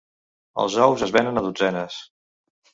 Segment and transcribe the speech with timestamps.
[0.63, 2.03] Els ous es venen a dotzenes.